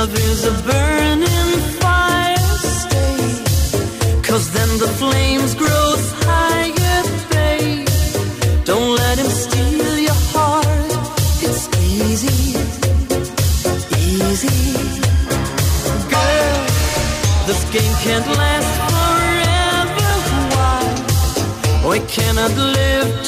[0.00, 1.52] Love is a burning
[1.82, 3.18] fire, stay.
[4.22, 5.88] Cause then the flames grow
[6.24, 7.02] higher,
[7.32, 7.88] babe.
[8.64, 10.92] Don't let him steal your heart.
[11.46, 11.64] It's
[11.96, 12.40] easy,
[14.06, 14.60] easy.
[16.14, 16.60] Girl,
[17.48, 20.10] this game can't last forever.
[20.54, 21.90] Why?
[21.90, 23.27] We cannot live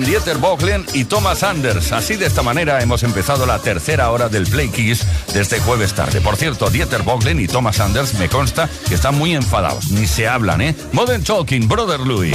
[0.00, 1.92] Con Dieter Bohlen y Thomas Anders.
[1.92, 5.94] Así de esta manera hemos empezado la tercera hora del Play Kiss de este jueves
[5.94, 6.20] tarde.
[6.20, 10.26] Por cierto, Dieter Bohlen y Thomas Anders me consta que están muy enfadados, ni se
[10.26, 10.74] hablan, ¿eh?
[10.92, 12.34] Modern Talking, Brother Louis.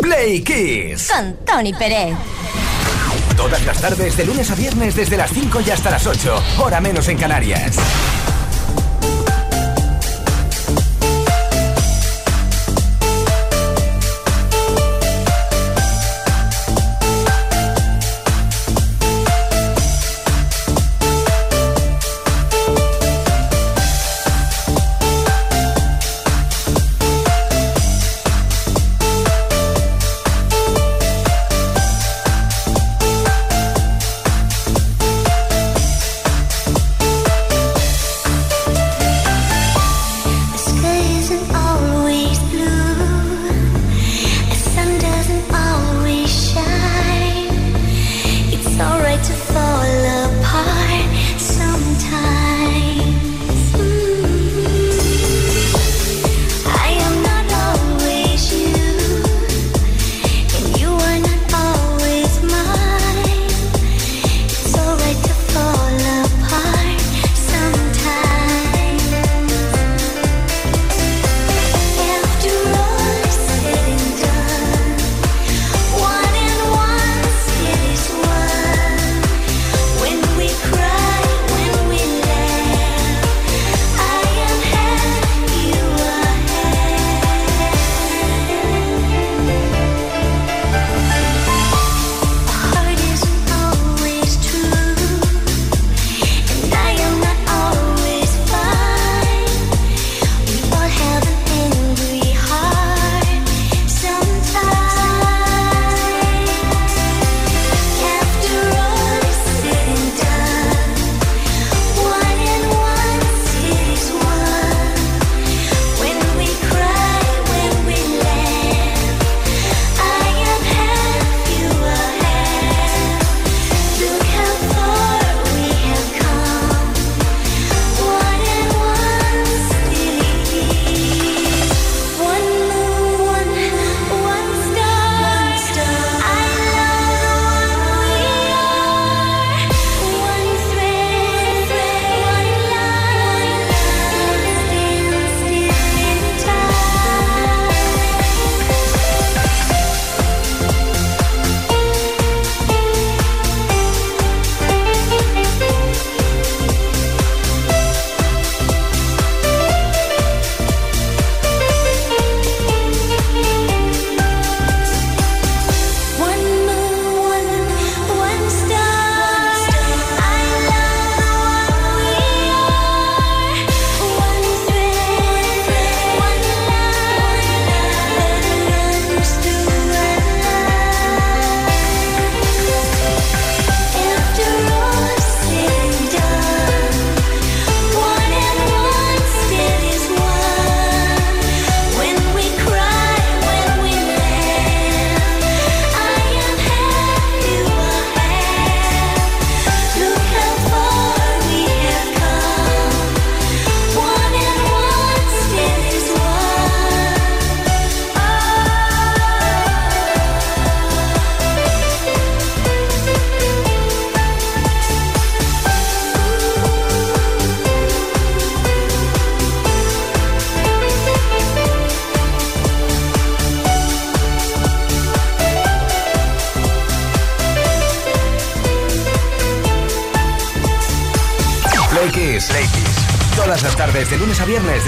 [0.00, 1.08] Play Kiss.
[1.10, 2.14] Con Tony Pérez.
[3.36, 6.42] Todas las tardes, de lunes a viernes, desde las 5 y hasta las 8.
[6.58, 7.76] Hora menos en Canarias.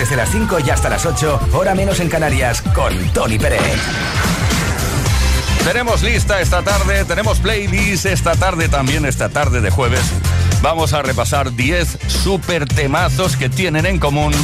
[0.03, 3.61] Desde las 5 y hasta las 8, hora menos en Canarias, con Tony Pérez.
[5.65, 10.03] Tenemos lista esta tarde, tenemos playlist esta tarde también, esta tarde de jueves.
[10.61, 14.35] Vamos a repasar 10 super temazos que tienen en común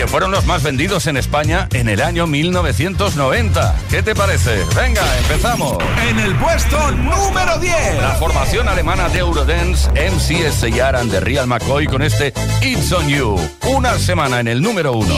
[0.00, 3.76] que fueron los más vendidos en España en el año 1990.
[3.90, 4.64] ¿Qué te parece?
[4.74, 5.76] Venga, empezamos.
[6.08, 8.00] En el puesto número 10.
[8.00, 10.64] La formación alemana de Eurodance, MCS
[10.94, 12.32] and de Real McCoy con este
[12.62, 13.36] It's On You.
[13.74, 15.14] Una semana en el número 1.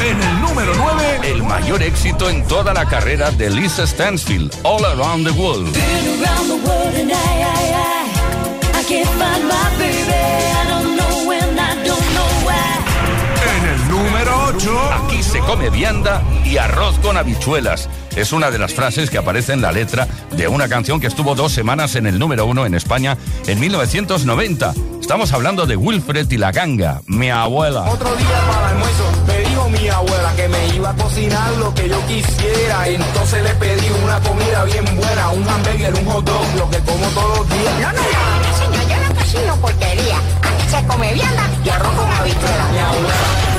[0.00, 4.84] En el número 9, el mayor éxito en toda la carrera de Lisa Stansfield, All
[4.84, 5.76] Around the World.
[14.04, 17.88] Número 8, aquí se come vianda y arroz con habichuelas.
[18.16, 21.34] Es una de las frases que aparece en la letra de una canción que estuvo
[21.34, 23.16] dos semanas en el número uno en España
[23.46, 24.74] en 1990.
[25.00, 27.82] Estamos hablando de Wilfred y la ganga, mi abuela.
[27.82, 31.74] Otro día para el almuerzo me dijo mi abuela que me iba a cocinar lo
[31.74, 32.88] que yo quisiera.
[32.88, 37.06] Entonces le pedí una comida bien buena, un hamburger, un hot dog, lo que como
[37.08, 37.74] todos los días.
[37.80, 40.16] No, no, no, señor, yo no cocino porquería.
[40.42, 42.68] Aquí se come vianda y arroz con habichuela.
[42.72, 43.49] Mi abuela.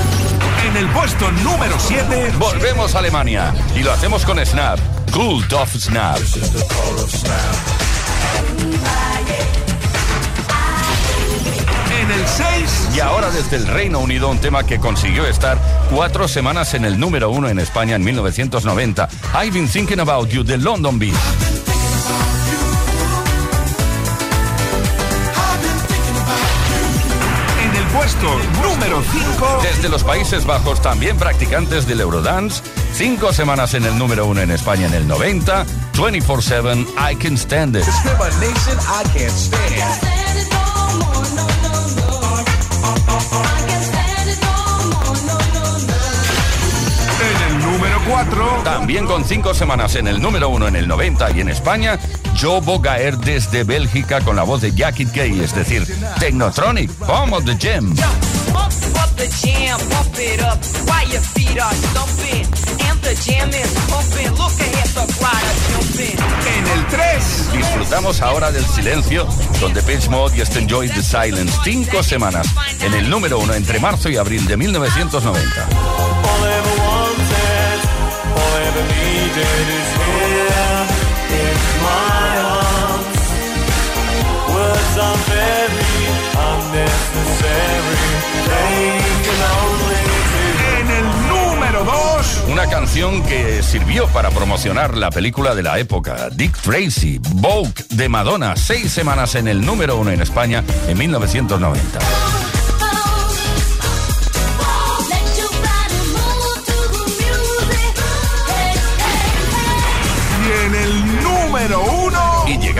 [0.72, 4.78] En el puesto número 7, Volvemos a Alemania y lo hacemos con Snap.
[5.12, 6.16] Cult of Snap.
[12.00, 15.58] en el 6, Y ahora desde el Reino Unido un tema que consiguió estar
[15.90, 19.10] cuatro semanas en el número uno en España en 1990.
[19.34, 21.51] I've been thinking about you de London Beat.
[27.92, 32.62] Puesto número 5, Desde los Países Bajos también practicantes del Eurodance.
[32.94, 35.66] Cinco semanas en el número uno en España en el 90.
[35.94, 37.84] 24-7 I Can Stand It.
[48.12, 51.98] 4, También con cinco semanas en el número uno en el 90 y en España,
[52.38, 55.86] Joe Bogaer desde Bélgica con la voz de Jackie Kay, es decir,
[56.20, 57.94] Technotronic, Home of the Gem.
[57.94, 58.02] The
[59.16, 59.28] the the
[66.58, 69.26] en el 3, Disfrutamos ahora del silencio
[69.58, 71.52] con Depeche Mode y Just Enjoy the Silence.
[71.64, 72.46] Cinco semanas
[72.82, 76.11] en el número uno entre marzo y abril de 1990.
[90.80, 96.30] En el número 2, Una canción que sirvió para promocionar la película de la época,
[96.30, 102.51] Dick Tracy, Vogue de Madonna, seis semanas en el número uno en España en 1990.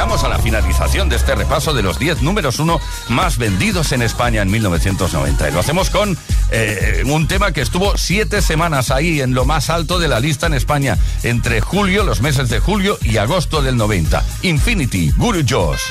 [0.02, 4.02] Llegamos a la finalización de este repaso de los 10 números uno más vendidos en
[4.02, 5.49] España en 1990.
[5.49, 6.18] Y lo hacemos con
[6.50, 10.49] eh, un tema que estuvo siete semanas ahí en lo más alto de la lista
[10.49, 14.25] en España, entre julio, los meses de julio y agosto del 90.
[14.42, 15.82] Infinity, Guru Josh.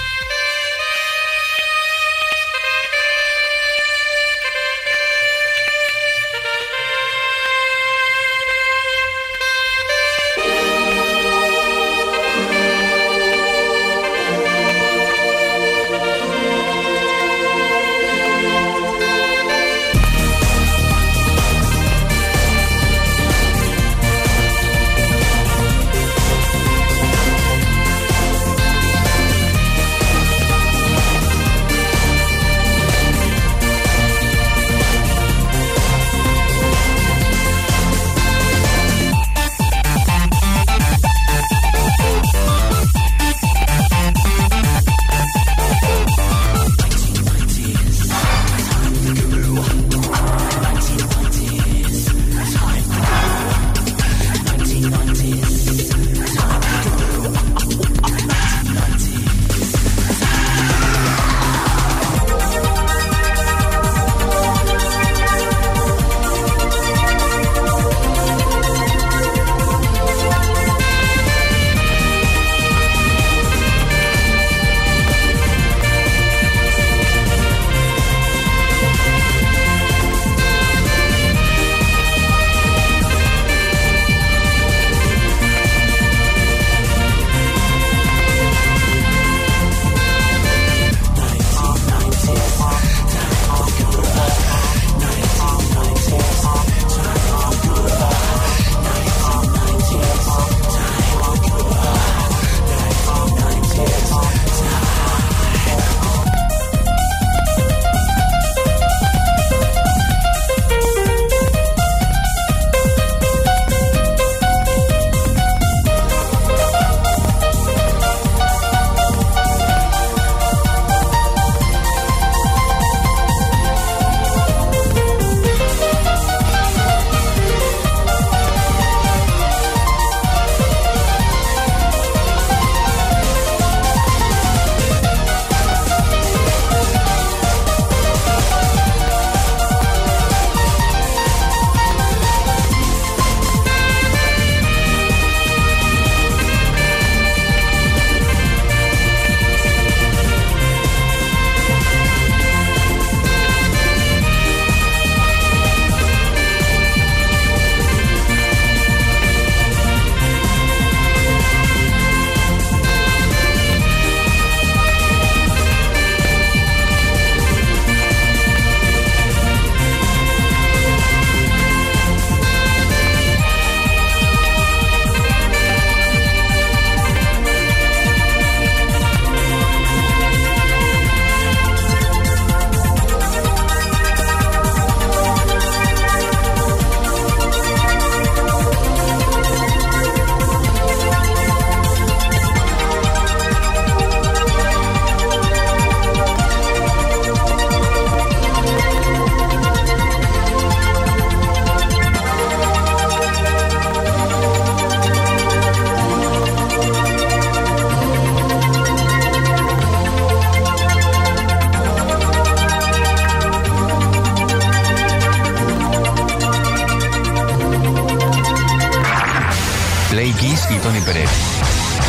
[220.11, 221.29] Tony Pérez.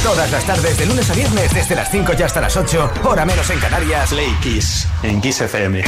[0.02, 3.24] Todas las tardes, de lunes a viernes, desde las 5 y hasta las 8, hora
[3.24, 4.10] menos en Canarias.
[4.10, 5.84] Play Kiss en Kiss FM.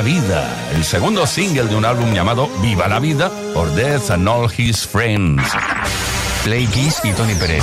[0.00, 4.26] La Vida, el segundo single de un álbum llamado Viva la Vida por Death and
[4.26, 5.42] All His Friends.
[6.42, 7.62] Play Kiss y Tony Pérez.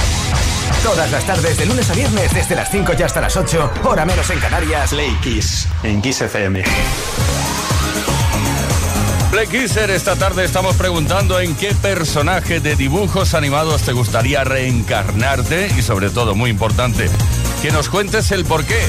[0.84, 4.06] Todas las tardes, de lunes a viernes, desde las 5 y hasta las 8, hora
[4.06, 4.92] menos en Canarias.
[4.92, 6.64] Play Kiss en Kiss FM.
[9.32, 15.72] Play Kisser, esta tarde estamos preguntando en qué personaje de dibujos animados te gustaría reencarnarte
[15.76, 17.10] y sobre todo, muy importante,
[17.64, 18.80] que nos cuentes el por qué.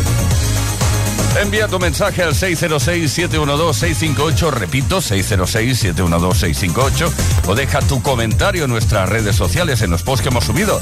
[1.41, 7.11] Envía tu mensaje al 606-712-658, repito, 606-712-658,
[7.47, 10.79] o deja tu comentario en nuestras redes sociales, en los posts que hemos subido.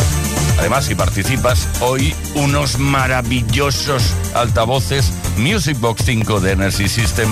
[0.58, 7.28] Además, si participas, hoy unos maravillosos altavoces Music Box 5 de Energy System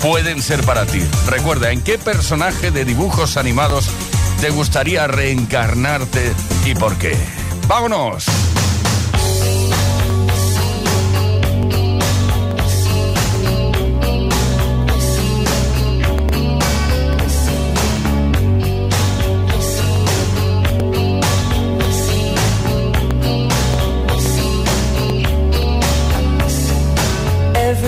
[0.00, 1.02] pueden ser para ti.
[1.26, 3.90] Recuerda, ¿en qué personaje de dibujos animados
[4.40, 6.32] te gustaría reencarnarte
[6.64, 7.16] y por qué?
[7.66, 8.26] ¡Vámonos!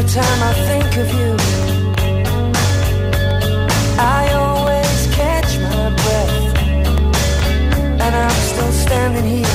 [0.02, 1.36] every time I think of you.
[3.98, 6.58] I always catch my breath,
[8.00, 9.46] and I'm still standing here,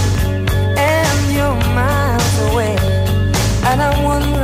[0.77, 2.77] and you're miles away,
[3.63, 4.36] and I wonder.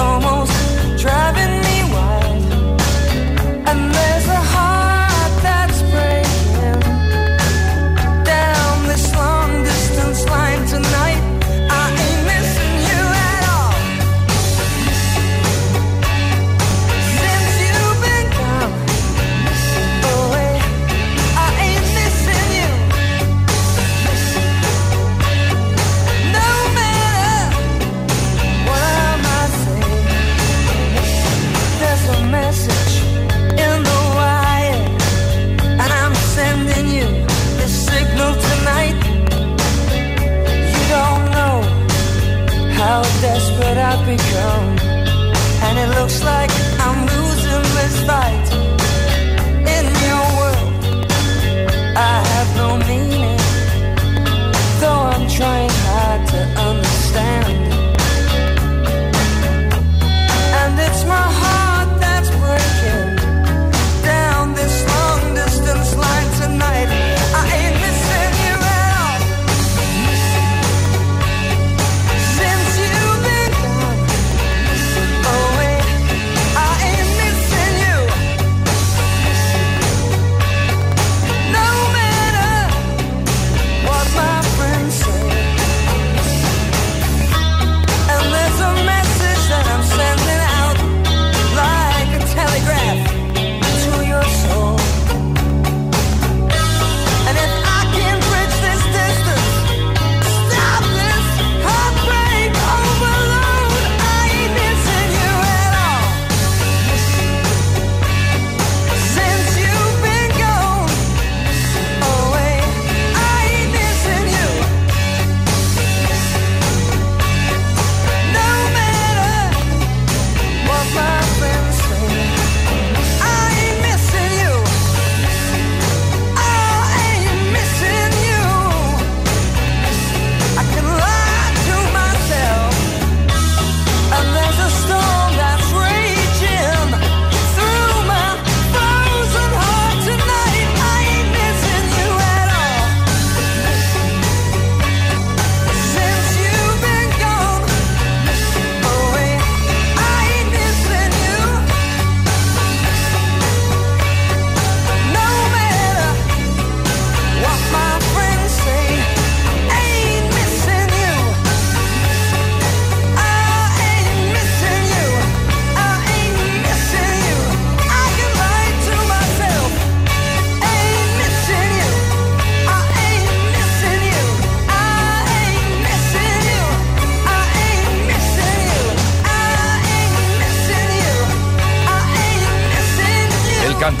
[0.00, 0.37] almost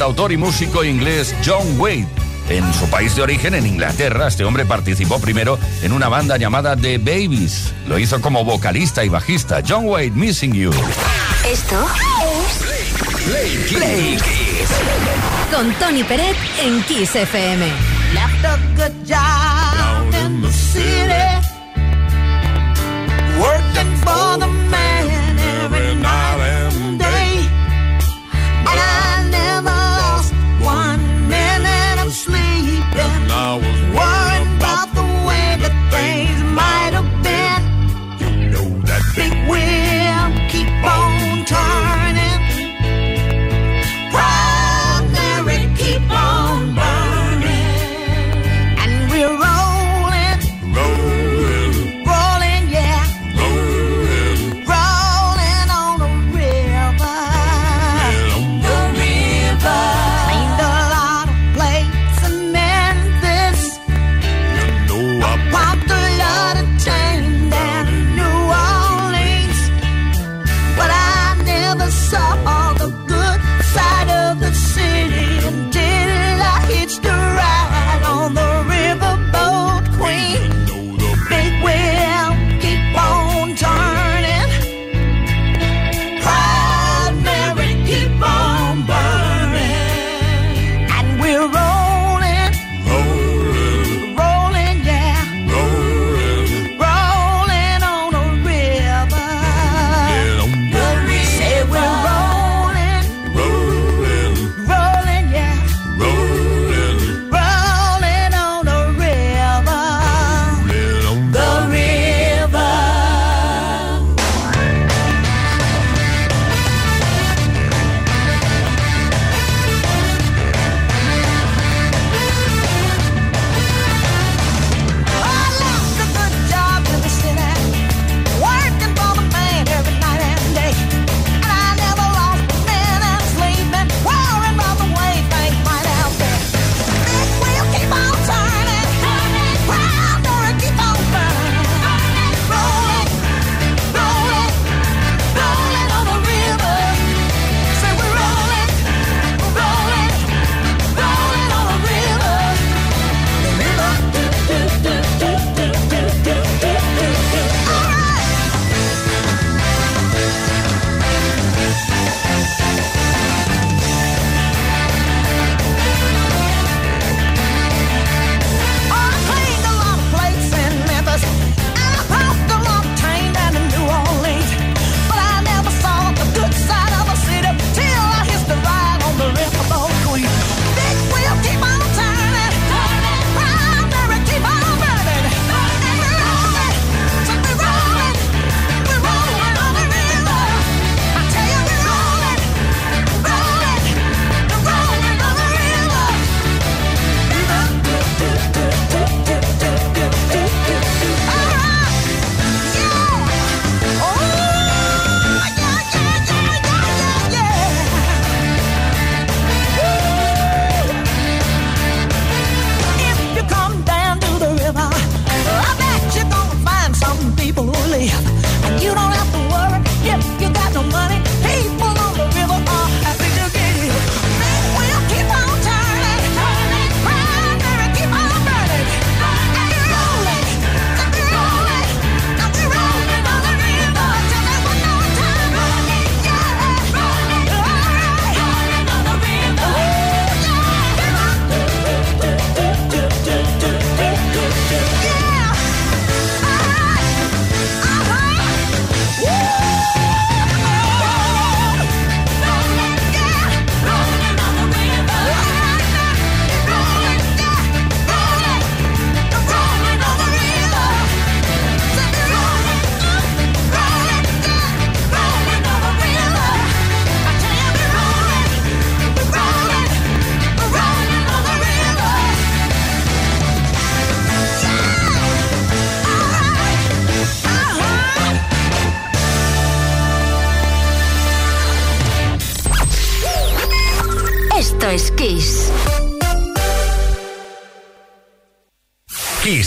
[0.08, 2.08] autor y músico inglés John Wade.
[2.48, 6.74] En su país de origen, en Inglaterra, este hombre participó primero en una banda llamada
[6.76, 7.74] The Babies.
[7.86, 9.62] Lo hizo como vocalista y bajista.
[9.68, 10.70] John Wade, Missing You.
[11.46, 11.86] Esto
[12.22, 14.70] es Play, Kiss.
[15.54, 17.66] Con Tony Pérez en Kiss FM.
[18.14, 21.46] Left a good job in the city.
[23.38, 24.97] Working for the man.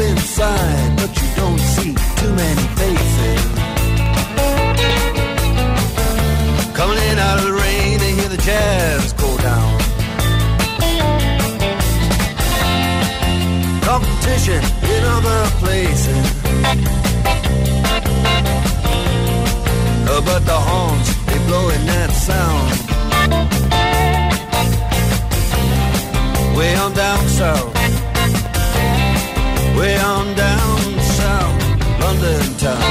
[0.00, 3.42] Inside, but you don't see too many faces.
[6.74, 9.78] Coming in out of the rain hear the jazz go down.
[13.82, 14.62] Competition
[14.94, 16.26] in other places.
[20.08, 21.38] Uh, but the horns, they
[21.86, 22.68] that sound.
[26.56, 27.65] Way on down south.
[32.66, 32.82] Town.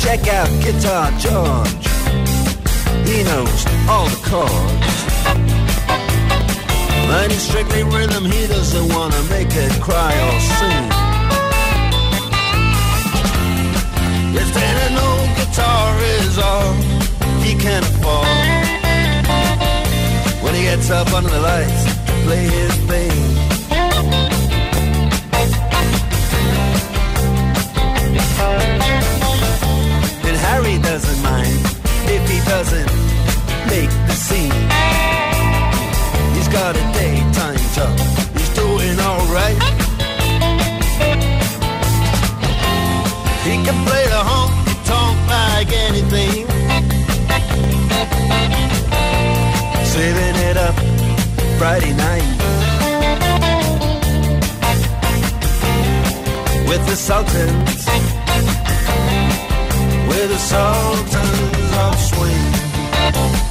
[0.00, 1.86] Check out Guitar George.
[3.06, 4.86] He knows all the chords.
[7.24, 10.86] In strictly rhythm, he doesn't wanna make it cry or sing.
[14.40, 16.85] If then an old guitar is all
[17.46, 18.26] he can afford.
[20.42, 21.82] When he gets up under the lights
[22.24, 23.18] play his thing.
[30.26, 31.60] And Harry doesn't mind
[32.16, 32.90] if he doesn't
[33.72, 34.66] make the scene.
[36.34, 37.96] He's got a daytime job,
[38.36, 39.60] he's doing alright.
[43.46, 46.55] He can play the honky tonk like anything.
[49.94, 50.74] Saving it up
[51.58, 52.28] Friday night.
[56.68, 57.86] With the Sultans.
[60.08, 63.45] With the Sultans of Swing.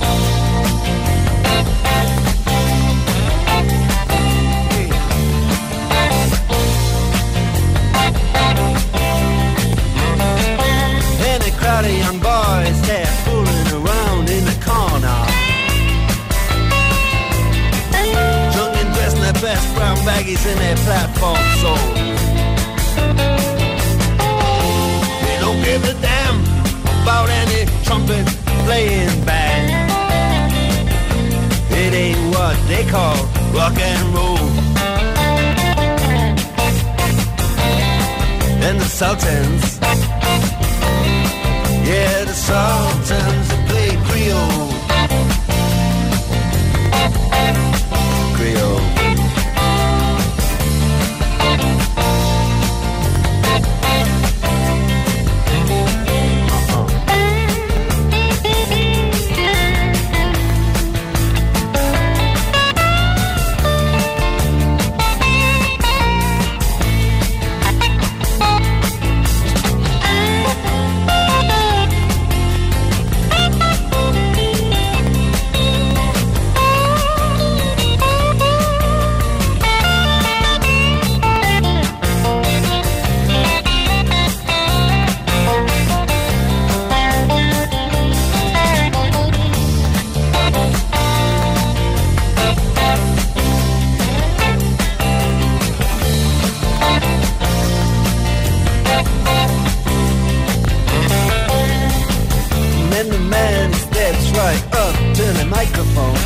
[105.37, 106.19] and a microphone.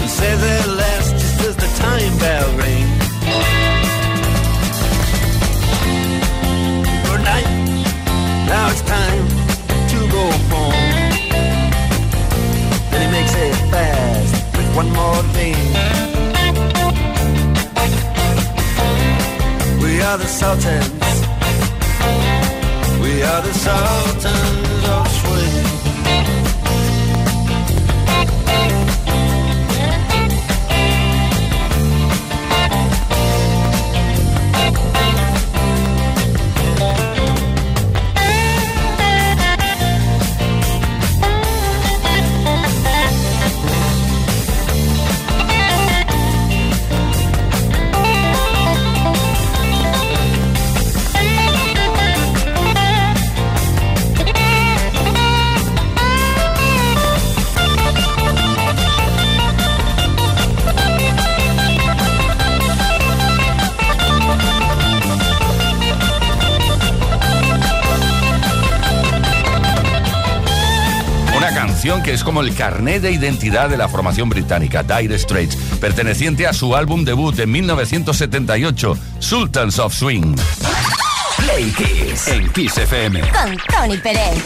[0.00, 2.98] You say they last just as the time bell rings.
[7.06, 7.48] Good night,
[8.46, 9.26] now it's time
[9.92, 10.86] to go home.
[12.90, 15.56] Then he makes it fast with one more thing.
[19.82, 21.04] We are the Sultans.
[23.02, 24.65] We are the Sultans.
[71.86, 76.52] que es como el carnet de identidad de la formación británica Dire Straits, perteneciente a
[76.52, 80.34] su álbum debut de 1978, Sultans of Swing.
[81.36, 84.42] Play Kiss en Kiss FM con Tony Pérez.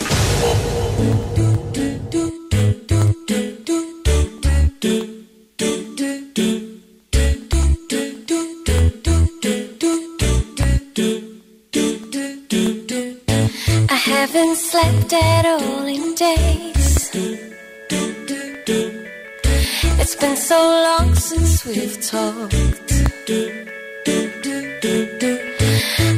[13.88, 16.79] I haven't slept at all in days.
[20.02, 22.54] It's been so long since we've talked.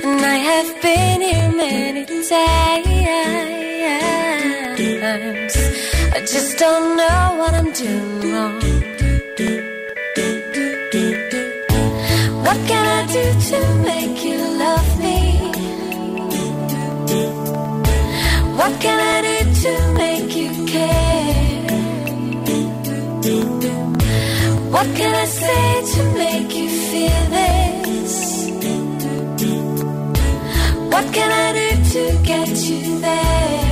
[0.05, 2.33] And I have been here many times.
[6.15, 8.72] I just don't know what I'm doing wrong.
[24.83, 28.51] What can I say to make you feel this?
[30.93, 33.72] What can I do to get you there?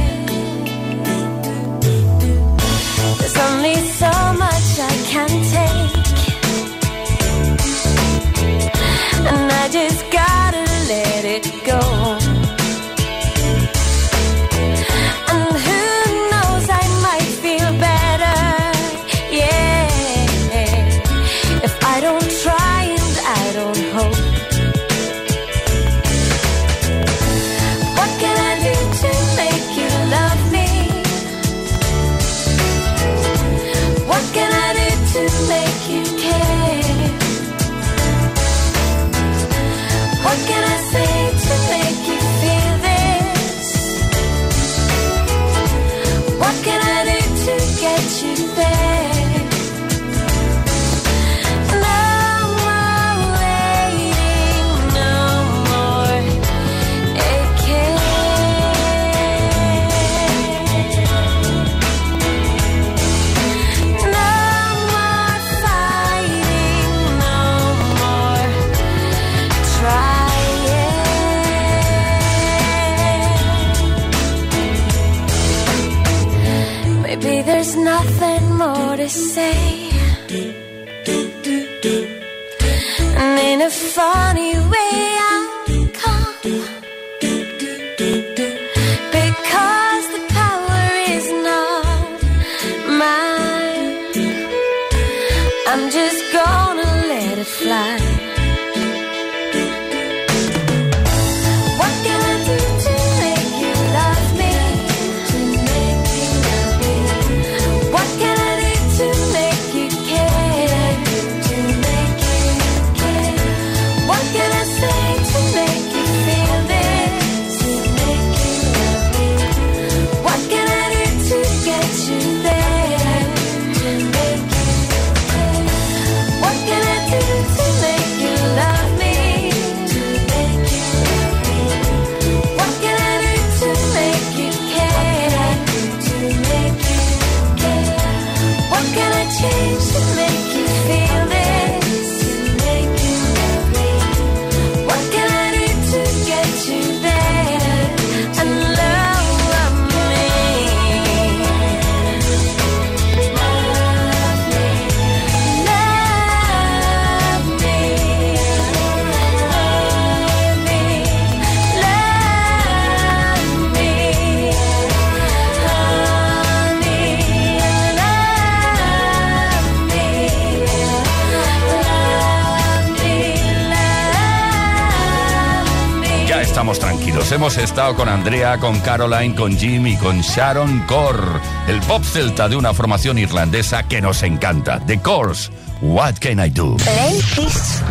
[177.30, 182.02] Los hemos estado con Andrea, con Caroline, con Jim y con Sharon Core, el pop
[182.02, 184.80] celta de una formación irlandesa que nos encanta.
[184.84, 185.48] The Course,
[185.80, 186.76] What Can I Do?
[186.78, 187.82] Play Kiss.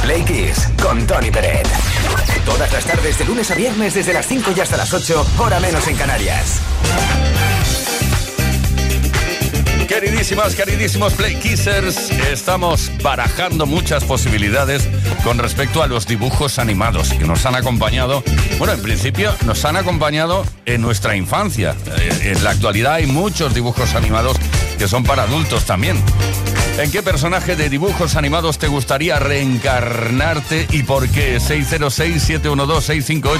[0.00, 1.68] Play Kiss con Tony Peret.
[2.46, 5.60] Todas las tardes de lunes a viernes desde las 5 y hasta las 8, hora
[5.60, 6.60] menos en Canarias.
[9.90, 14.88] Queridísimas, queridísimos Play Kissers, estamos barajando muchas posibilidades
[15.24, 18.22] con respecto a los dibujos animados que nos han acompañado.
[18.58, 21.74] Bueno, en principio nos han acompañado en nuestra infancia.
[21.98, 24.36] Eh, En la actualidad hay muchos dibujos animados
[24.78, 26.00] que son para adultos también.
[26.78, 31.38] ¿En qué personaje de dibujos animados te gustaría reencarnarte y por qué?
[31.40, 33.38] 606-712-658.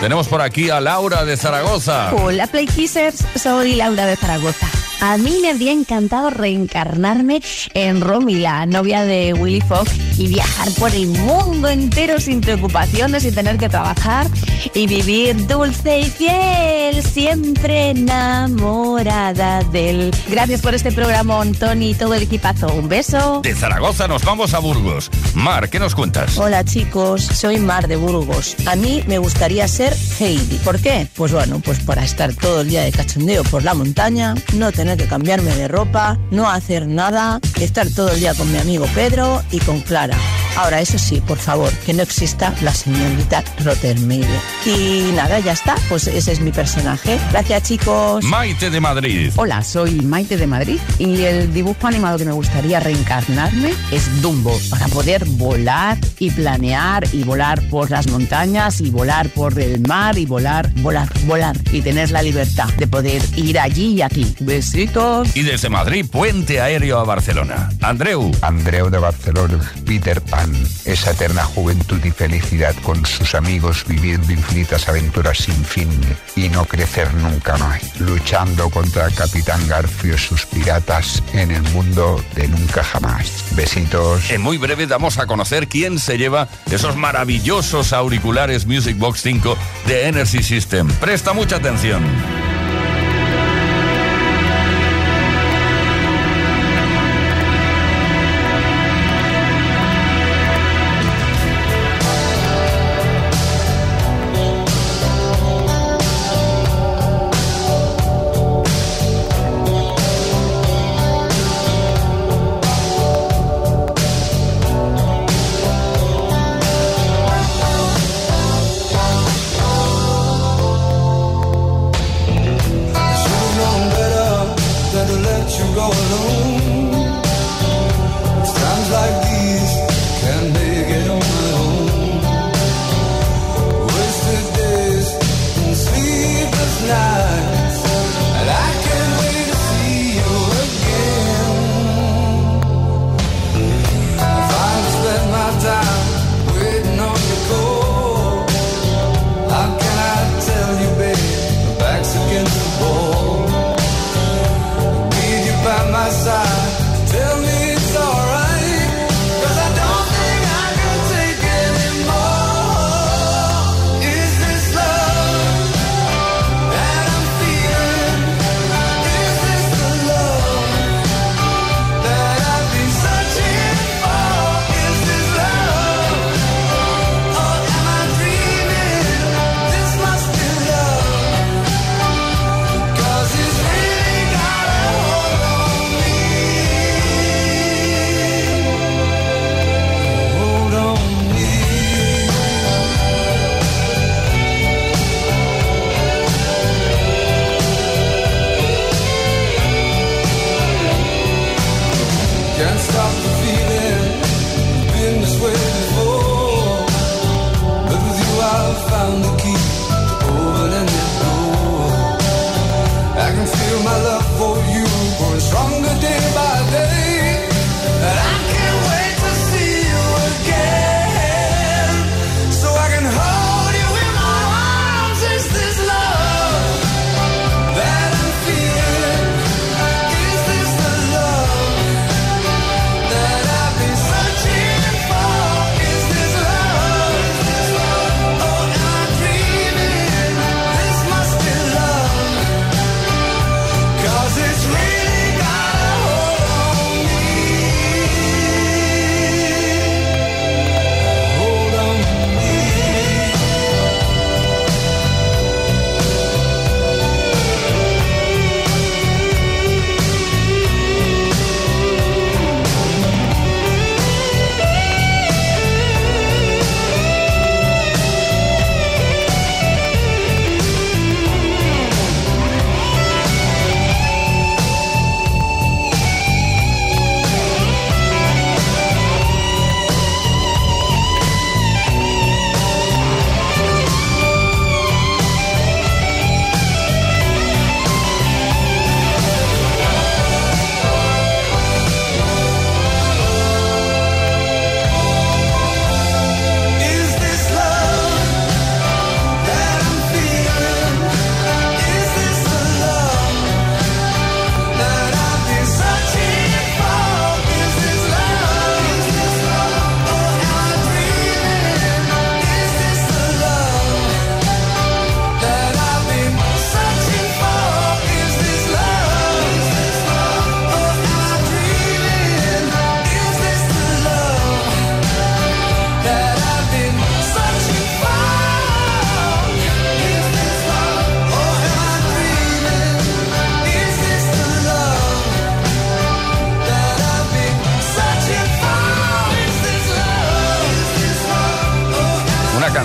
[0.00, 2.14] Tenemos por aquí a Laura de Zaragoza.
[2.14, 4.68] Hola Play Kissers, soy Laura de Zaragoza.
[5.06, 7.42] A mí me habría encantado reencarnarme
[7.74, 13.22] en Romy, la novia de Willy Fox, y viajar por el mundo entero sin preocupaciones,
[13.22, 14.26] sin tener que trabajar
[14.72, 20.14] y vivir dulce y fiel, siempre enamorada de él.
[20.28, 22.72] Gracias por este programa, Tony y todo el equipazo.
[22.74, 23.40] Un beso.
[23.42, 25.10] De Zaragoza nos vamos a Burgos.
[25.34, 26.38] Mar, ¿qué nos cuentas?
[26.38, 28.56] Hola chicos, soy Mar de Burgos.
[28.66, 30.58] A mí me gustaría ser Heidi.
[30.58, 31.08] ¿Por qué?
[31.14, 34.96] Pues bueno, pues para estar todo el día de cachondeo por la montaña, no tener
[34.96, 39.42] que cambiarme de ropa, no hacer nada, estar todo el día con mi amigo Pedro
[39.50, 40.03] y con Clara.
[40.06, 40.43] Guevara.
[40.56, 44.28] Ahora, eso sí, por favor, que no exista la señorita Rottermeier.
[44.64, 47.18] Y nada, ya está, pues ese es mi personaje.
[47.32, 48.24] Gracias chicos.
[48.24, 49.32] Maite de Madrid.
[49.36, 54.56] Hola, soy Maite de Madrid y el dibujo animado que me gustaría reencarnarme es Dumbo,
[54.70, 60.16] para poder volar y planear y volar por las montañas y volar por el mar
[60.18, 64.34] y volar, volar, volar y tener la libertad de poder ir allí y aquí.
[64.40, 65.34] Besitos.
[65.36, 67.70] Y desde Madrid, puente aéreo a Barcelona.
[67.80, 68.30] Andreu.
[68.40, 70.43] Andreu de Barcelona, Peter Pan,
[70.84, 75.90] esa eterna juventud y felicidad con sus amigos viviendo infinitas aventuras sin fin
[76.36, 82.22] y no crecer nunca más, luchando contra Capitán Garfio y sus piratas en el mundo
[82.34, 83.44] de nunca jamás.
[83.52, 84.30] Besitos.
[84.30, 89.56] En muy breve damos a conocer quién se lleva esos maravillosos auriculares Music Box 5
[89.86, 90.88] de Energy System.
[91.00, 92.02] Presta mucha atención.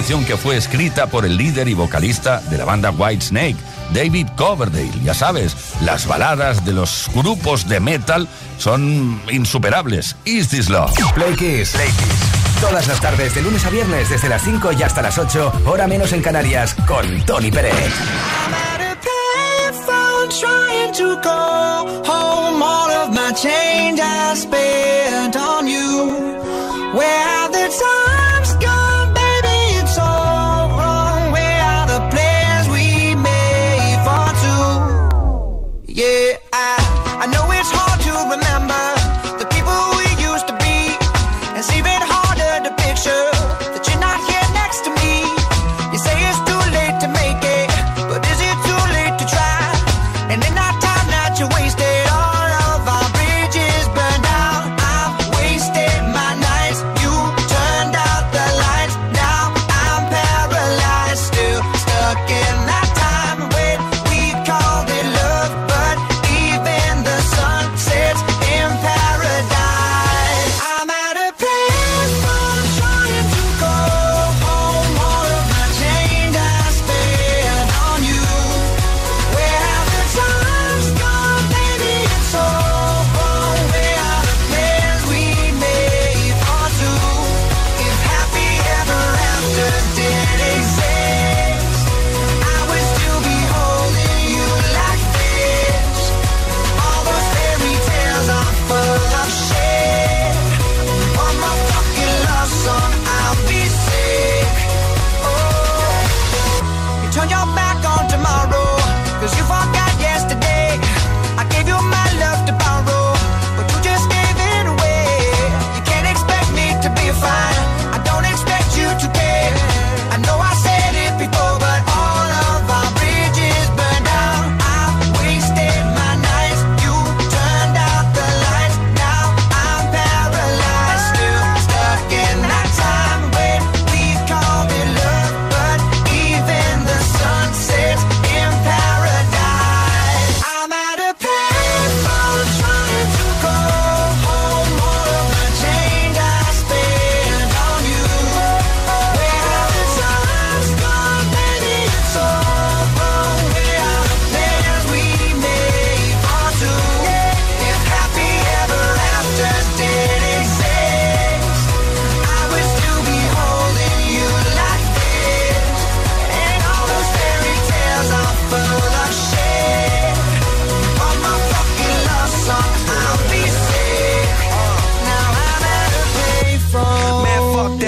[0.09, 3.57] Canción que fue escrita por el líder y vocalista de la banda White Snake,
[3.93, 4.89] David Coverdale.
[5.03, 10.15] Ya sabes, las baladas de los grupos de metal son insuperables.
[10.25, 10.95] Is This Love?
[11.13, 11.73] Play Kiss.
[11.73, 12.59] Play Kiss.
[12.59, 15.85] Todas las tardes, de lunes a viernes, desde las 5 y hasta las 8, hora
[15.85, 17.93] menos en Canarias, con Tony Pérez.
[20.39, 21.39] trying to go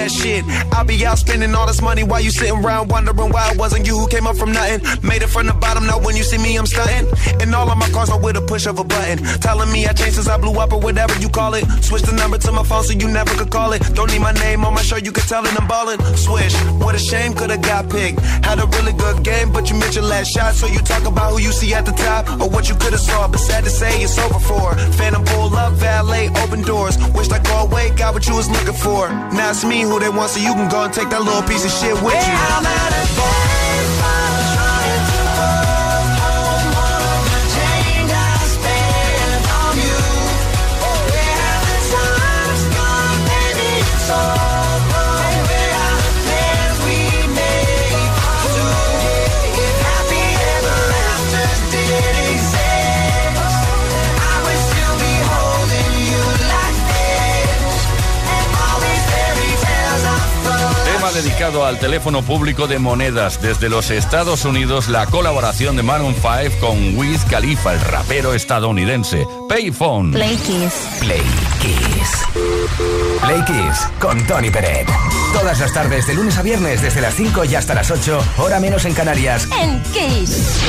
[0.01, 0.43] that shit.
[0.73, 3.85] I'll be out spending all this money while you sitting around wondering why it wasn't
[3.85, 4.81] you who came up from nothing.
[5.07, 7.05] Made it from the bottom, now when you see me, I'm stunting.
[7.41, 9.17] And all of my cars are with a push of a button.
[9.41, 11.65] Telling me I changed since I blew up or whatever you call it.
[11.83, 13.81] Switch the number to my phone so you never could call it.
[13.93, 15.99] Don't need my name on my shirt, you can tell it I'm ballin'.
[16.15, 18.19] Swish, what a shame, could've got picked.
[18.45, 20.55] Had a really good game, but you missed your last shot.
[20.55, 23.27] So you talk about who you see at the top or what you could've saw.
[23.27, 24.75] But sad to say, it's over for.
[24.97, 26.97] Phantom pull up, valet, open doors.
[27.13, 29.09] Wished I go away, got what you was looking for.
[29.37, 31.65] Now it's me who they want, so you can go and take that little piece
[31.65, 32.21] of shit with you.
[32.21, 33.01] I'm at a
[34.51, 35.41] trying to go
[61.13, 66.59] dedicado al teléfono público de monedas desde los Estados Unidos, la colaboración de Maroon 5
[66.59, 69.27] con Wiz Khalifa, el rapero estadounidense.
[69.51, 70.13] Payphone.
[70.13, 70.73] Play Kiss.
[71.01, 71.21] Play
[71.59, 72.25] Kiss.
[73.21, 74.87] Play Kiss con Tony Peret.
[75.33, 78.61] Todas las tardes, de lunes a viernes, desde las 5 y hasta las 8, hora
[78.61, 79.49] menos en Canarias.
[79.61, 80.61] En Kiss.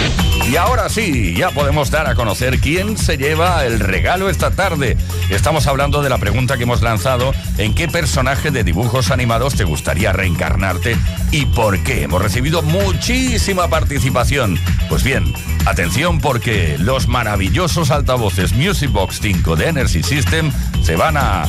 [0.49, 4.97] Y ahora sí, ya podemos dar a conocer quién se lleva el regalo esta tarde.
[5.31, 9.65] Estamos hablando de la pregunta que hemos lanzado, ¿en qué personaje de dibujos animados te
[9.65, 10.97] gustaría reencarnarte
[11.31, 12.03] y por qué?
[12.03, 14.59] Hemos recibido muchísima participación.
[14.89, 15.33] Pues bien,
[15.65, 20.51] atención porque los maravillosos altavoces Music Box 5 de Energy System
[20.83, 21.45] se van a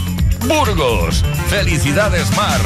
[0.46, 1.24] Burgos.
[1.48, 2.60] ¡Felicidades, Mar!